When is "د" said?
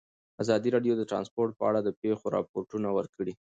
0.97-1.03, 1.83-1.89